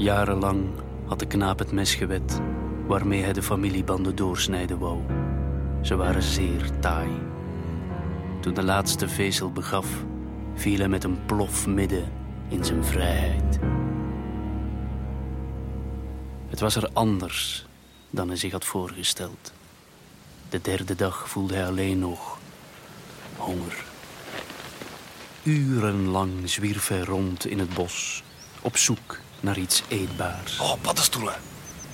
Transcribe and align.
Jarenlang 0.00 0.68
had 1.06 1.18
de 1.18 1.26
knaap 1.26 1.58
het 1.58 1.72
mes 1.72 1.94
gewet 1.94 2.40
waarmee 2.86 3.22
hij 3.22 3.32
de 3.32 3.42
familiebanden 3.42 4.16
doorsnijden 4.16 4.78
wou. 4.78 5.00
Ze 5.82 5.96
waren 5.96 6.22
zeer 6.22 6.78
taai. 6.78 7.10
Toen 8.40 8.54
de 8.54 8.62
laatste 8.62 9.08
vezel 9.08 9.52
begaf, 9.52 9.86
viel 10.54 10.78
hij 10.78 10.88
met 10.88 11.04
een 11.04 11.24
plof 11.26 11.66
midden 11.66 12.12
in 12.48 12.64
zijn 12.64 12.84
vrijheid. 12.84 13.58
Het 16.48 16.60
was 16.60 16.76
er 16.76 16.90
anders 16.92 17.66
dan 18.10 18.28
hij 18.28 18.36
zich 18.36 18.52
had 18.52 18.64
voorgesteld. 18.64 19.52
De 20.48 20.60
derde 20.60 20.94
dag 20.94 21.28
voelde 21.28 21.54
hij 21.54 21.66
alleen 21.66 21.98
nog 21.98 22.38
honger. 23.36 23.84
Urenlang 25.42 26.30
zwierf 26.44 26.88
hij 26.88 27.00
rond 27.00 27.46
in 27.46 27.58
het 27.58 27.74
bos, 27.74 28.22
op 28.60 28.76
zoek 28.76 29.18
naar 29.40 29.58
iets 29.58 29.82
eetbaars. 29.88 30.58
Oh, 30.58 30.72
paddenstoelen. 30.80 31.34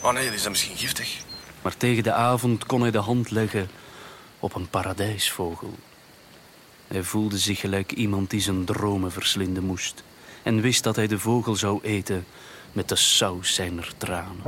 Oh 0.00 0.12
nee, 0.12 0.30
die 0.30 0.38
zijn 0.38 0.50
misschien 0.50 0.76
giftig. 0.76 1.24
Maar 1.62 1.76
tegen 1.76 2.02
de 2.02 2.12
avond 2.12 2.66
kon 2.66 2.80
hij 2.80 2.90
de 2.90 2.98
hand 2.98 3.30
leggen 3.30 3.68
op 4.38 4.54
een 4.54 4.68
paradijsvogel. 4.68 5.74
Hij 6.86 7.02
voelde 7.02 7.38
zich 7.38 7.60
gelijk 7.60 7.92
iemand 7.92 8.30
die 8.30 8.40
zijn 8.40 8.64
dromen 8.64 9.12
verslinden 9.12 9.64
moest. 9.64 10.02
En 10.42 10.60
wist 10.60 10.82
dat 10.82 10.96
hij 10.96 11.06
de 11.06 11.18
vogel 11.18 11.56
zou 11.56 11.78
eten 11.82 12.26
met 12.72 12.88
de 12.88 12.96
saus 12.96 13.54
zijner 13.54 13.92
tranen. 13.96 14.42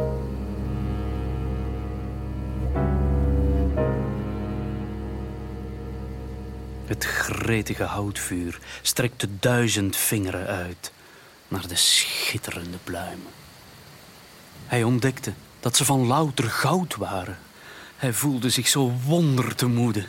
Het 6.86 7.04
gretige 7.04 7.84
houtvuur 7.84 8.58
strekte 8.82 9.28
duizend 9.40 9.96
vingeren 9.96 10.46
uit 10.46 10.92
naar 11.48 11.68
de 11.68 11.76
schitterende 11.76 12.78
pluimen. 12.84 13.32
Hij 14.66 14.82
ontdekte 14.82 15.32
dat 15.60 15.76
ze 15.76 15.84
van 15.84 16.06
louter 16.06 16.50
goud 16.50 16.96
waren. 16.96 17.38
Hij 17.96 18.12
voelde 18.12 18.50
zich 18.50 18.68
zo 18.68 18.92
wonder 19.04 19.54
te 19.54 19.66
moede. 19.66 20.04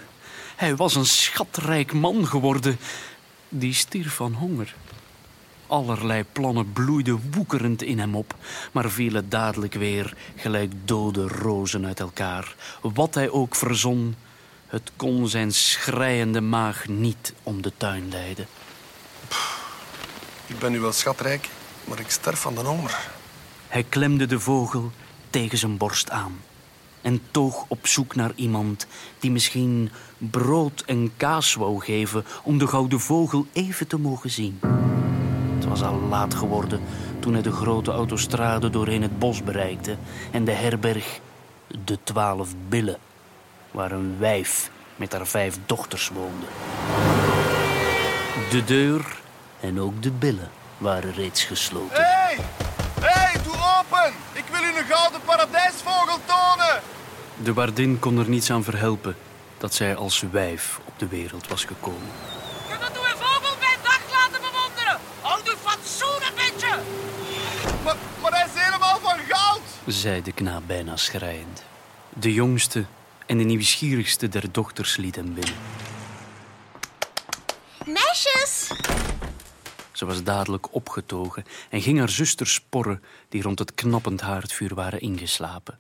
Hij 0.56 0.76
was 0.76 0.96
een 0.96 1.06
schatrijk 1.06 1.94
man 1.94 2.28
geworden 2.28 2.80
die 3.50 3.74
stierf 3.74 4.14
van 4.14 4.34
honger. 4.34 4.76
Allerlei 5.68 6.24
plannen 6.32 6.74
bloeiden 6.74 7.32
woekerend 7.32 7.82
in 7.82 8.00
hem 8.00 8.16
op, 8.16 8.36
maar 8.72 8.90
vielen 8.90 9.30
dadelijk 9.30 9.74
weer 9.74 10.14
gelijk 10.36 10.72
dode 10.86 11.28
rozen 11.28 11.86
uit 11.86 12.00
elkaar. 12.00 12.56
Wat 12.82 13.14
hij 13.14 13.30
ook 13.30 13.56
verzon, 13.56 14.16
het 14.68 14.92
kon 14.96 15.28
zijn 15.28 15.54
schreiende 15.54 16.42
maag 16.42 16.88
niet 16.88 17.34
om 17.44 17.62
de 17.62 17.72
tuin 17.78 18.10
leiden. 18.10 18.48
Ik 20.50 20.60
ben 20.60 20.72
nu 20.72 20.80
wel 20.80 20.92
schatrijk, 20.92 21.50
maar 21.84 22.00
ik 22.00 22.10
sterf 22.10 22.40
van 22.40 22.56
de 22.56 22.62
honger. 22.62 23.08
Hij 23.68 23.84
klemde 23.90 24.26
de 24.26 24.40
vogel 24.40 24.92
tegen 25.30 25.58
zijn 25.58 25.78
borst 25.78 26.10
aan 26.10 26.40
en 27.02 27.22
toog 27.32 27.66
op 27.68 27.88
zoek 27.88 28.16
naar 28.16 28.32
iemand 28.36 28.88
die 29.20 29.32
misschien 29.32 29.92
brood 30.18 30.84
en 30.86 31.12
kaas 31.18 31.54
wou 31.54 31.80
geven 31.80 32.26
om 32.44 32.58
de 32.58 32.68
gouden 32.68 33.00
vogel 33.00 33.46
even 33.54 33.88
te 33.88 33.98
mogen 33.98 34.30
zien. 34.30 34.60
Het 35.56 35.66
was 35.66 35.82
al 35.82 36.00
laat 36.00 36.34
geworden 36.34 36.82
toen 37.20 37.34
hij 37.34 37.42
de 37.42 37.52
grote 37.52 37.92
autostrade 37.92 38.70
doorheen 38.70 39.02
het 39.02 39.20
bos 39.20 39.44
bereikte 39.44 39.98
en 40.32 40.46
de 40.46 40.52
herberg 40.52 41.20
De 41.86 41.98
Twaalf 42.04 42.50
Billen, 42.70 42.98
waar 43.72 43.92
een 43.92 44.18
wijf 44.18 44.72
met 44.96 45.12
haar 45.14 45.28
vijf 45.28 45.58
dochters 45.66 46.10
woonde. 46.10 46.46
De 48.50 48.64
deur 48.64 49.19
en 49.60 49.80
ook 49.80 50.04
de 50.04 50.12
billen 50.12 50.52
waren 50.78 51.14
reeds 51.14 51.44
gesloten. 51.44 51.96
Hé! 51.96 52.02
Hey! 52.02 52.38
Hé, 53.00 53.20
hey, 53.20 53.42
doe 53.44 53.54
open! 53.54 54.14
Ik 54.34 54.44
wil 54.52 54.64
u 54.64 54.78
een 54.78 54.86
gouden 54.86 55.22
paradijsvogel 55.26 56.20
tonen! 56.26 56.82
De 57.36 57.54
waardin 57.54 58.00
kon 58.00 58.18
er 58.18 58.30
niets 58.30 58.52
aan 58.52 58.64
verhelpen 58.64 59.16
dat 59.58 59.74
zij 59.74 59.96
als 59.96 60.24
wijf 60.32 60.80
op 60.86 60.94
de 60.98 61.08
wereld 61.08 61.48
was 61.48 61.64
gekomen. 61.64 62.12
Kunnen 62.68 62.90
u 62.94 63.00
een 63.00 63.18
vogel 63.18 63.58
bij 63.60 63.78
dag 63.84 64.02
laten 64.12 64.42
bewonderen? 64.42 65.00
Houd 65.22 65.48
uw 65.48 65.56
fatsoen 65.62 66.22
een 66.28 66.36
beetje! 66.36 66.80
Maar, 67.84 67.96
maar 68.22 68.32
hij 68.32 68.46
is 68.54 68.62
helemaal 68.62 69.00
van 69.00 69.20
goud! 69.28 69.62
zei 69.86 70.22
de 70.22 70.32
knaap 70.32 70.64
bijna 70.68 70.96
schreiend. 70.96 71.64
De 72.10 72.34
jongste 72.34 72.86
en 73.26 73.38
de 73.38 73.44
nieuwsgierigste 73.44 74.30
der 74.30 74.52
dochters 74.52 74.98
liet 74.98 75.16
hem 75.16 75.34
binnen. 75.34 75.56
Meisjes! 77.86 78.68
Ze 80.00 80.06
was 80.06 80.24
dadelijk 80.24 80.74
opgetogen 80.74 81.44
en 81.70 81.82
ging 81.82 81.98
haar 81.98 82.10
zusters 82.10 82.54
sporren 82.54 83.04
die 83.30 83.42
rond 83.42 83.60
het 83.60 83.76
knappend 83.76 84.22
haardvuur 84.22 84.76
waren 84.76 85.02
ingeslapen. 85.02 85.80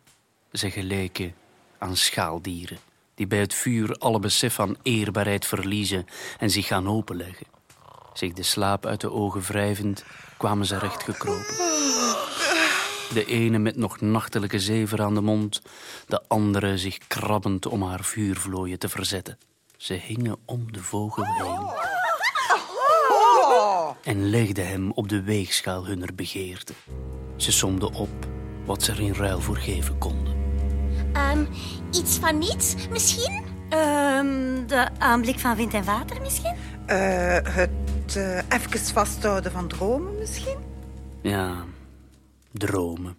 Ze 0.52 0.72
geleken 0.72 1.34
aan 1.78 1.96
schaaldieren 1.96 2.78
die 3.16 3.28
bij 3.28 3.40
het 3.40 3.54
vuur 3.54 3.96
alle 3.96 4.20
besef 4.20 4.54
van 4.54 4.78
eerbaarheid 4.84 5.46
verliezen 5.46 6.06
en 6.40 6.50
zich 6.50 6.68
gaan 6.68 6.88
openleggen. 6.88 7.46
Zich 8.14 8.34
de 8.34 8.44
slaap 8.44 8.86
uit 8.86 9.02
de 9.02 9.12
ogen 9.12 9.42
wrijvend 9.42 10.04
kwamen 10.38 10.66
ze 10.66 10.78
recht 10.78 11.04
gekropen. 11.04 11.56
De 13.14 13.24
ene 13.28 13.58
met 13.58 13.76
nog 13.76 14.02
nachtelijke 14.02 14.60
zever 14.60 15.02
aan 15.02 15.14
de 15.14 15.22
mond, 15.22 15.62
de 16.08 16.24
andere 16.28 16.78
zich 16.78 16.98
krabbend 16.98 17.66
om 17.66 17.84
haar 17.84 18.04
vuurvlooien 18.04 18.80
te 18.80 18.90
verzetten. 18.90 19.38
Ze 19.78 19.94
hingen 19.94 20.38
om 20.46 20.72
de 20.72 20.84
vogel 20.84 21.26
heen 21.26 21.89
en 24.04 24.30
legden 24.30 24.68
hem 24.68 24.92
op 24.92 25.10
de 25.10 25.22
weegschaal 25.22 25.86
hunner 25.86 26.16
begeerte. 26.16 26.74
Ze 27.36 27.52
somden 27.52 27.94
op 27.94 28.28
wat 28.66 28.84
ze 28.84 28.92
er 28.92 29.00
in 29.00 29.14
ruil 29.14 29.42
voor 29.42 29.58
geven 29.58 29.98
konden. 29.98 30.38
Um, 31.34 31.48
iets 31.92 32.18
van 32.18 32.38
niets, 32.38 32.76
misschien? 32.90 33.44
Um, 33.70 34.68
de 34.68 34.90
aanblik 34.98 35.40
van 35.40 35.56
wind 35.56 35.74
en 35.74 35.84
water, 35.84 36.22
misschien? 36.22 36.56
Uh, 36.88 37.38
het 37.44 38.16
uh, 38.18 38.38
even 38.50 38.80
vasthouden 38.80 39.52
van 39.52 39.68
dromen, 39.68 40.18
misschien? 40.18 40.58
Ja, 41.22 41.66
dromen. 42.52 43.18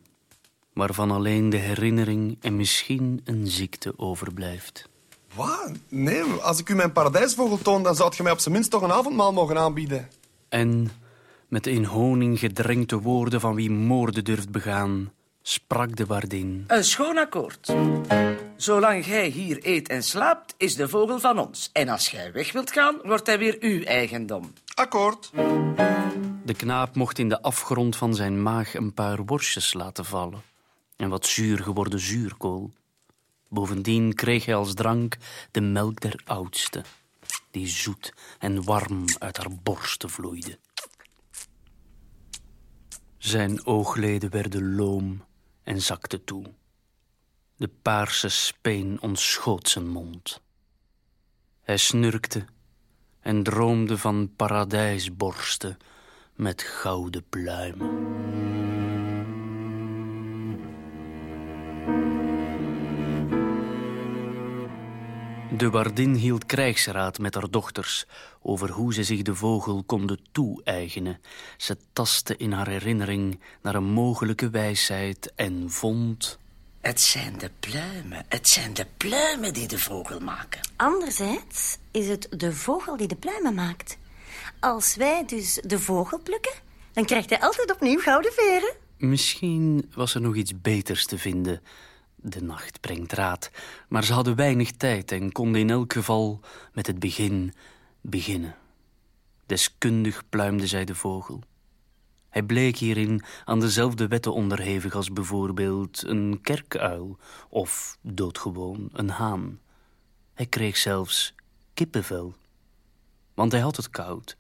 Waarvan 0.73 1.11
alleen 1.11 1.51
de 1.51 1.57
herinnering 1.57 2.39
en 2.41 2.57
misschien 2.57 3.21
een 3.25 3.47
ziekte 3.47 3.99
overblijft. 3.99 4.89
Wat? 5.35 5.73
Nee, 5.89 6.23
als 6.23 6.59
ik 6.59 6.69
u 6.69 6.75
mijn 6.75 6.93
paradijsvogel 6.93 7.59
toon, 7.59 7.83
dan 7.83 7.95
zou 7.95 8.13
je 8.17 8.23
mij 8.23 8.33
op 8.33 8.39
zijn 8.39 8.55
minst 8.55 8.71
toch 8.71 8.83
een 8.83 8.93
avondmaal 8.93 9.33
mogen 9.33 9.59
aanbieden. 9.59 10.09
En 10.51 10.91
met 11.49 11.67
in 11.67 11.85
honing 11.85 12.39
gedrenkte 12.39 13.01
woorden 13.01 13.41
van 13.41 13.55
wie 13.55 13.71
moorden 13.71 14.25
durft 14.25 14.51
begaan, 14.51 15.13
sprak 15.43 15.97
de 15.97 16.07
waardin. 16.07 16.65
Een 16.67 16.85
schoon 16.85 17.19
akkoord. 17.19 17.75
Zolang 18.57 19.05
gij 19.05 19.29
hier 19.29 19.59
eet 19.63 19.89
en 19.89 20.03
slaapt, 20.03 20.55
is 20.57 20.75
de 20.75 20.89
vogel 20.89 21.21
van 21.21 21.39
ons. 21.39 21.71
En 21.73 21.89
als 21.89 22.09
gij 22.09 22.33
weg 22.33 22.53
wilt 22.53 22.73
gaan, 22.73 22.99
wordt 23.03 23.27
hij 23.27 23.39
weer 23.39 23.57
uw 23.61 23.83
eigendom. 23.83 24.53
Akkoord. 24.75 25.31
De 26.45 26.55
knaap 26.57 26.95
mocht 26.95 27.19
in 27.19 27.29
de 27.29 27.43
afgrond 27.43 27.97
van 27.97 28.15
zijn 28.15 28.43
maag 28.43 28.75
een 28.75 28.95
paar 28.95 29.25
worstjes 29.25 29.75
laten 29.75 30.05
vallen 30.05 30.43
en 30.97 31.09
wat 31.09 31.27
zuur 31.27 31.59
geworden 31.59 32.01
zuurkool. 32.01 32.73
Bovendien 33.49 34.15
kreeg 34.15 34.45
hij 34.45 34.55
als 34.55 34.75
drank 34.75 35.17
de 35.51 35.61
melk 35.61 36.01
der 36.01 36.21
oudste, 36.25 36.85
die 37.51 37.69
zoet 37.69 38.15
en 38.39 38.65
warm 38.65 39.05
uit 39.19 39.37
haar 39.37 39.55
borsten 39.63 40.11
vloeide. 40.11 40.59
Zijn 43.19 43.67
oogleden 43.67 44.31
werden 44.31 44.75
loom 44.75 45.25
en 45.63 45.83
zakten 45.83 46.25
toe. 46.25 46.45
De 47.57 47.69
paarse 47.83 48.29
speen 48.29 49.01
ontschoot 49.01 49.69
zijn 49.69 49.89
mond. 49.89 50.41
Hij 51.61 51.77
snurkte 51.77 52.45
en 53.21 53.43
droomde 53.43 53.99
van 53.99 54.33
paradijsborsten 54.37 55.77
met 56.35 56.63
gouden 56.63 57.25
pluimen. 57.29 58.11
De 65.61 65.71
waardin 65.71 66.15
hield 66.15 66.47
krijgsraad 66.47 67.19
met 67.19 67.35
haar 67.35 67.51
dochters 67.51 68.07
over 68.43 68.71
hoe 68.71 68.95
ze 68.95 69.05
zich 69.05 69.23
de 69.23 69.35
vogel 69.35 69.83
konden 69.87 70.19
toe-eigenen. 70.33 71.21
Ze 71.57 71.77
tastte 71.93 72.37
in 72.37 72.53
haar 72.53 72.69
herinnering 72.69 73.41
naar 73.63 73.75
een 73.75 73.93
mogelijke 73.93 74.51
wijsheid 74.51 75.33
en 75.35 75.71
vond... 75.71 76.39
Het 76.81 77.01
zijn 77.01 77.39
de 77.39 77.51
pluimen, 77.61 78.25
het 78.29 78.49
zijn 78.49 78.75
de 78.75 78.87
pluimen 78.97 79.53
die 79.53 79.69
de 79.69 79.79
vogel 79.79 80.21
maken. 80.21 80.61
Anderzijds 80.77 81.79
is 81.91 82.09
het 82.09 82.29
de 82.31 82.53
vogel 82.53 82.97
die 82.97 83.09
de 83.09 83.17
pluimen 83.17 83.55
maakt. 83.55 83.99
Als 84.61 84.97
wij 84.97 85.25
dus 85.27 85.61
de 85.67 85.79
vogel 85.79 86.21
plukken, 86.21 86.55
dan 86.93 87.05
krijgt 87.05 87.31
hij 87.31 87.41
altijd 87.41 87.73
opnieuw 87.73 87.99
gouden 87.99 88.33
veren. 88.33 88.75
Misschien 88.97 89.91
was 89.95 90.15
er 90.15 90.21
nog 90.21 90.35
iets 90.35 90.61
beters 90.61 91.07
te 91.07 91.19
vinden 91.19 91.61
de 92.23 92.43
nacht 92.43 92.81
brengt 92.81 93.13
raad, 93.13 93.51
maar 93.89 94.05
ze 94.05 94.13
hadden 94.13 94.37
weinig 94.37 94.73
tijd 94.73 95.13
en 95.13 95.33
konden 95.33 95.61
in 95.61 95.71
elk 95.71 95.93
geval 95.93 96.41
met 96.73 96.87
het 96.87 96.99
begin 96.99 97.55
beginnen. 98.01 98.57
Deskundig 99.47 100.29
pluimde 100.29 100.67
zij 100.67 100.85
de 100.85 100.95
vogel. 100.95 101.43
Hij 102.29 102.43
bleek 102.43 102.77
hierin 102.77 103.23
aan 103.45 103.61
dezelfde 103.61 104.09
wetten 104.09 104.35
onderhevig 104.35 104.95
als 104.95 105.13
bijvoorbeeld 105.13 106.03
een 106.07 106.39
kerkuil 106.43 107.19
of 107.49 107.99
doodgewoon 108.01 108.89
een 108.93 109.11
haan. 109.11 109.61
Hij 110.35 110.47
kreeg 110.47 110.77
zelfs 110.77 111.35
kippenvel, 111.75 112.35
want 113.35 113.53
hij 113.53 113.61
had 113.61 113.77
het 113.77 113.91
koud 113.91 114.37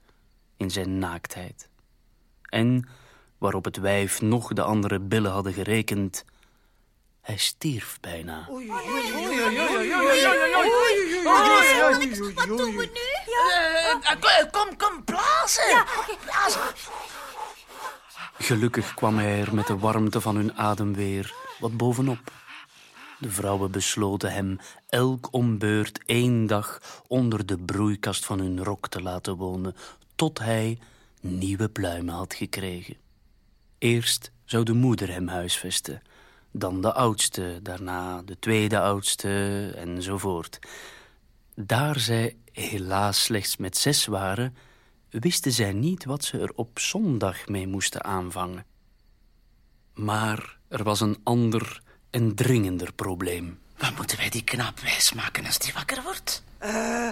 in 0.56 0.70
zijn 0.70 0.98
naaktheid. 0.98 1.68
En 2.42 2.88
waarop 3.38 3.64
het 3.64 3.76
wijf 3.76 4.20
nog 4.20 4.52
de 4.52 4.62
andere 4.62 5.00
billen 5.00 5.30
hadden 5.30 5.52
gerekend, 5.52 6.24
hij 7.30 7.38
stierf 7.38 7.98
bijna. 8.00 8.46
Wat 12.34 12.46
doen 12.46 12.76
we 12.76 12.88
nu? 12.92 13.32
Eh, 13.42 14.40
eh, 14.40 14.50
kom, 14.50 14.76
kom, 14.76 15.04
blazen. 15.04 15.84
Blazen. 16.24 16.60
Gelukkig 18.38 18.94
kwam 18.94 19.18
hij 19.18 19.40
er 19.40 19.54
met 19.54 19.66
de 19.66 19.78
warmte 19.78 20.20
van 20.20 20.36
hun 20.36 20.54
adem 20.54 20.94
weer 20.94 21.34
wat 21.58 21.76
bovenop. 21.76 22.32
De 23.18 23.30
vrouwen 23.30 23.70
besloten 23.70 24.32
hem 24.32 24.58
elk 24.88 25.28
ombeurt 25.30 26.00
één 26.06 26.46
dag 26.46 26.80
onder 27.06 27.46
de 27.46 27.58
broeikast 27.58 28.24
van 28.24 28.38
hun 28.38 28.64
rok 28.64 28.88
te 28.88 29.02
laten 29.02 29.36
wonen, 29.36 29.76
tot 30.14 30.38
hij 30.38 30.78
nieuwe 31.20 31.68
pluimen 31.68 32.14
had 32.14 32.34
gekregen. 32.34 32.96
Eerst 33.78 34.32
zou 34.44 34.64
de 34.64 34.72
moeder 34.72 35.12
hem 35.12 35.28
huisvesten, 35.28 36.02
dan 36.52 36.80
de 36.80 36.92
oudste, 36.92 37.58
daarna 37.62 38.22
de 38.22 38.38
tweede 38.38 38.80
oudste 38.80 39.72
enzovoort. 39.76 40.58
Daar 41.54 41.98
zij 41.98 42.36
helaas 42.52 43.22
slechts 43.22 43.56
met 43.56 43.76
zes 43.76 44.06
waren, 44.06 44.56
wisten 45.10 45.52
zij 45.52 45.72
niet 45.72 46.04
wat 46.04 46.24
ze 46.24 46.38
er 46.38 46.52
op 46.54 46.78
zondag 46.78 47.48
mee 47.48 47.66
moesten 47.66 48.04
aanvangen. 48.04 48.66
Maar 49.94 50.58
er 50.68 50.82
was 50.82 51.00
een 51.00 51.20
ander 51.22 51.82
en 52.10 52.34
dringender 52.34 52.92
probleem. 52.92 53.58
Wat 53.78 53.96
moeten 53.96 54.16
wij 54.16 54.30
die 54.30 54.44
knaap 54.44 54.80
wijsmaken 54.80 55.46
als 55.46 55.58
die 55.58 55.72
wakker 55.72 56.02
wordt? 56.02 56.42
Eh, 56.58 57.08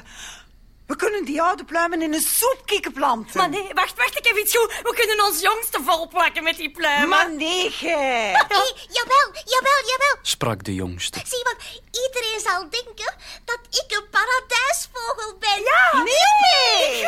we 0.89 0.97
kunnen 0.97 1.25
die 1.25 1.43
oude 1.43 1.65
pluimen 1.65 2.03
in 2.03 2.15
een 2.15 2.21
soepkieken 2.21 2.93
planten. 2.93 3.37
Maar 3.41 3.49
nee, 3.49 3.75
wacht, 3.75 3.97
wacht, 3.97 4.19
ik 4.19 4.25
heb 4.27 4.37
iets 4.37 4.57
goed. 4.57 4.81
We 4.83 4.95
kunnen 4.95 5.27
ons 5.27 5.41
jongste 5.41 5.81
volplakken 5.83 6.43
met 6.43 6.57
die 6.57 6.71
pluimen. 6.71 7.09
Maar 7.09 7.35
nee, 7.35 7.71
gij. 7.71 8.33
Hé, 8.55 8.73
jawel, 8.89 9.29
jawel, 9.45 9.81
jawel. 9.87 10.17
sprak 10.23 10.65
de 10.65 10.75
jongste. 10.75 11.21
Zie, 11.25 11.43
want 11.45 11.83
iedereen 12.05 12.41
zal 12.41 12.61
denken 12.61 13.15
dat 13.45 13.61
ik 13.71 13.97
een 13.97 14.09
paradijsvogel 14.11 15.39
ben. 15.39 15.63
Nee! 16.05 17.05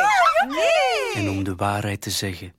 Nee! 0.49 1.13
En 1.15 1.31
om 1.31 1.45
de 1.45 1.55
waarheid 1.55 2.01
te 2.01 2.11
zeggen, 2.11 2.55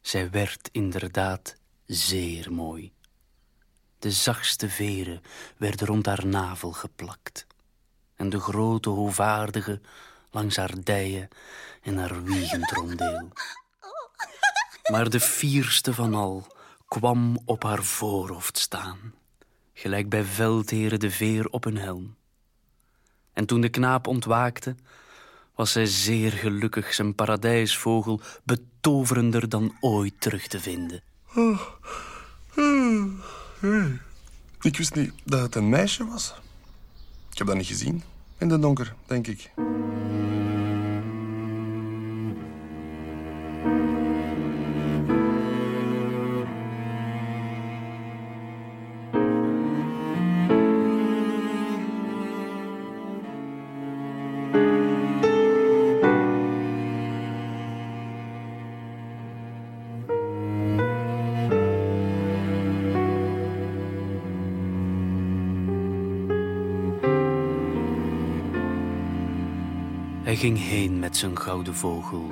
zij 0.00 0.30
werd 0.30 0.68
inderdaad 0.72 1.54
zeer 1.86 2.52
mooi. 2.52 2.92
De 3.98 4.10
zachtste 4.10 4.68
veren 4.68 5.22
werden 5.56 5.86
rond 5.86 6.06
haar 6.06 6.26
navel 6.26 6.72
geplakt. 6.72 7.46
En 8.16 8.30
de 8.30 8.40
grote 8.40 8.88
hoofvaardige 8.88 9.80
langs 10.34 10.56
haar 10.56 10.74
dijen 10.82 11.28
en 11.82 11.96
haar 11.96 12.22
wiegend 12.22 12.70
rondeel. 12.70 13.28
Maar 14.90 15.10
de 15.10 15.20
fierste 15.20 15.94
van 15.94 16.14
al 16.14 16.46
kwam 16.88 17.38
op 17.44 17.62
haar 17.62 17.82
voorhoofd 17.82 18.58
staan, 18.58 19.14
gelijk 19.72 20.08
bij 20.08 20.24
veldheren 20.24 21.00
de 21.00 21.10
veer 21.10 21.48
op 21.48 21.64
hun 21.64 21.78
helm. 21.78 22.16
En 23.32 23.46
toen 23.46 23.60
de 23.60 23.68
knaap 23.68 24.06
ontwaakte, 24.06 24.76
was 25.54 25.72
zij 25.72 25.86
zeer 25.86 26.32
gelukkig 26.32 26.94
zijn 26.94 27.14
paradijsvogel 27.14 28.20
betoverender 28.42 29.48
dan 29.48 29.76
ooit 29.80 30.20
terug 30.20 30.46
te 30.46 30.60
vinden. 30.60 31.02
Ik 34.60 34.76
wist 34.76 34.94
niet 34.94 35.12
dat 35.24 35.40
het 35.40 35.54
een 35.54 35.68
meisje 35.68 36.06
was. 36.06 36.34
Ik 37.30 37.38
heb 37.38 37.46
dat 37.46 37.56
niet 37.56 37.66
gezien. 37.66 38.02
In 38.38 38.48
de 38.48 38.58
donker, 38.58 38.94
denk 39.06 39.26
ik. 39.26 39.50
Hij 70.24 70.36
ging 70.36 70.58
heen 70.58 70.98
met 70.98 71.16
zijn 71.16 71.38
gouden 71.38 71.74
vogel, 71.74 72.30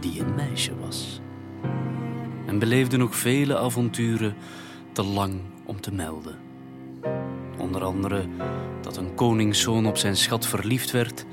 die 0.00 0.20
een 0.20 0.34
meisje 0.34 0.78
was. 0.78 1.20
En 2.46 2.58
beleefde 2.58 2.96
nog 2.96 3.16
vele 3.16 3.58
avonturen 3.58 4.36
te 4.92 5.02
lang 5.02 5.40
om 5.64 5.80
te 5.80 5.92
melden. 5.92 6.38
Onder 7.58 7.84
andere 7.84 8.26
dat 8.80 8.96
een 8.96 9.14
koningszoon 9.14 9.86
op 9.86 9.96
zijn 9.96 10.16
schat 10.16 10.46
verliefd 10.46 10.90
werd 10.90 11.24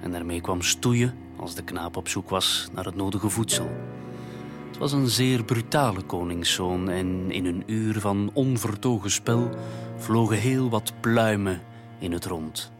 en 0.00 0.10
daarmee 0.10 0.40
kwam 0.40 0.62
stoeien 0.62 1.14
als 1.36 1.54
de 1.54 1.64
knaap 1.64 1.96
op 1.96 2.08
zoek 2.08 2.28
was 2.28 2.68
naar 2.74 2.84
het 2.84 2.96
nodige 2.96 3.28
voedsel. 3.28 3.70
Het 4.68 4.78
was 4.78 4.92
een 4.92 5.08
zeer 5.08 5.44
brutale 5.44 6.02
koningszoon 6.02 6.88
en 6.88 7.30
in 7.30 7.46
een 7.46 7.62
uur 7.66 8.00
van 8.00 8.30
onvertogen 8.32 9.10
spel 9.10 9.50
vlogen 9.96 10.38
heel 10.38 10.70
wat 10.70 10.92
pluimen 11.00 11.62
in 11.98 12.12
het 12.12 12.24
rond. 12.24 12.72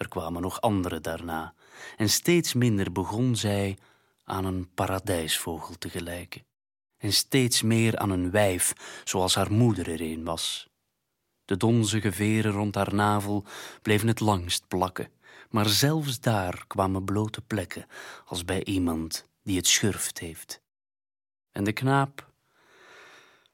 Er 0.00 0.08
kwamen 0.08 0.42
nog 0.42 0.60
andere 0.60 1.00
daarna, 1.00 1.54
en 1.96 2.08
steeds 2.08 2.54
minder 2.54 2.92
begon 2.92 3.36
zij 3.36 3.78
aan 4.24 4.44
een 4.44 4.70
paradijsvogel 4.74 5.78
te 5.78 5.88
gelijken. 5.88 6.44
En 6.96 7.12
steeds 7.12 7.62
meer 7.62 7.98
aan 7.98 8.10
een 8.10 8.30
wijf, 8.30 8.72
zoals 9.04 9.34
haar 9.34 9.52
moeder 9.52 9.90
er 9.90 10.00
een 10.00 10.24
was. 10.24 10.68
De 11.44 11.56
donzige 11.56 12.12
veren 12.12 12.52
rond 12.52 12.74
haar 12.74 12.94
navel 12.94 13.44
bleven 13.82 14.08
het 14.08 14.20
langst 14.20 14.68
plakken, 14.68 15.10
maar 15.50 15.68
zelfs 15.68 16.20
daar 16.20 16.64
kwamen 16.66 17.04
blote 17.04 17.40
plekken, 17.40 17.86
als 18.24 18.44
bij 18.44 18.64
iemand 18.64 19.28
die 19.42 19.56
het 19.56 19.66
schurft 19.66 20.18
heeft. 20.18 20.60
En 21.52 21.64
de 21.64 21.72
knaap, 21.72 22.32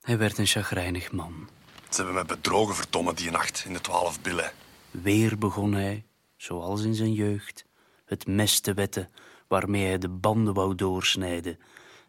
hij 0.00 0.18
werd 0.18 0.38
een 0.38 0.46
chagrijnig 0.46 1.12
man. 1.12 1.48
Ze 1.88 1.96
hebben 1.96 2.14
me 2.14 2.24
bedrogen 2.24 2.74
verdomme 2.74 3.14
die 3.14 3.30
nacht 3.30 3.64
in 3.66 3.72
de 3.72 3.80
twaalf 3.80 4.20
billen. 4.20 4.52
Weer 4.90 5.38
begon 5.38 5.72
hij, 5.72 6.04
zoals 6.36 6.84
in 6.84 6.94
zijn 6.94 7.12
jeugd, 7.12 7.64
het 8.04 8.26
mes 8.26 8.60
te 8.60 8.74
wetten 8.74 9.08
waarmee 9.48 9.86
hij 9.86 9.98
de 9.98 10.08
banden 10.08 10.54
wou 10.54 10.74
doorsnijden 10.74 11.58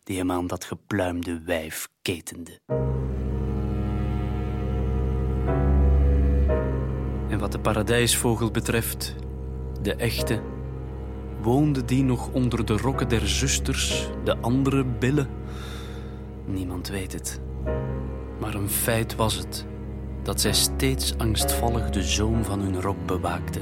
die 0.03 0.17
hem 0.17 0.31
aan 0.31 0.47
dat 0.47 0.63
gepluimde 0.63 1.41
wijf 1.41 1.89
ketende. 2.01 2.59
En 7.29 7.39
wat 7.39 7.51
de 7.51 7.59
paradijsvogel 7.59 8.51
betreft, 8.51 9.15
de 9.81 9.95
echte, 9.95 10.41
woonde 11.41 11.85
die 11.85 12.03
nog 12.03 12.31
onder 12.31 12.65
de 12.65 12.77
rokken 12.77 13.09
der 13.09 13.27
zusters, 13.27 14.07
de 14.23 14.37
andere 14.37 14.85
billen? 14.85 15.29
Niemand 16.45 16.87
weet 16.87 17.13
het. 17.13 17.41
Maar 18.39 18.53
een 18.53 18.69
feit 18.69 19.15
was 19.15 19.35
het 19.35 19.65
dat 20.23 20.41
zij 20.41 20.53
steeds 20.53 21.17
angstvallig 21.17 21.89
de 21.89 22.03
zoom 22.03 22.43
van 22.43 22.59
hun 22.59 22.81
rok 22.81 23.05
bewaakte, 23.05 23.61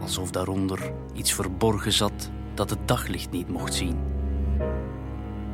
alsof 0.00 0.30
daaronder 0.30 0.92
iets 1.14 1.32
verborgen 1.32 1.92
zat 1.92 2.30
dat 2.54 2.70
het 2.70 2.88
daglicht 2.88 3.30
niet 3.30 3.48
mocht 3.48 3.74
zien. 3.74 3.98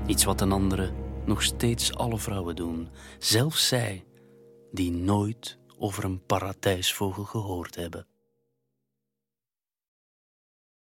Iets 0.07 0.25
wat 0.25 0.41
een 0.41 0.53
andere 0.53 0.93
nog 1.25 1.43
steeds 1.43 1.95
alle 1.95 2.19
vrouwen 2.19 2.57
doen, 2.57 2.89
zelfs 3.19 3.69
zij 3.69 4.05
die 4.73 4.93
nooit 4.93 5.59
over 5.79 6.05
een 6.05 6.25
paradijsvogel 6.27 7.25
gehoord 7.25 7.75
hebben. 7.75 8.07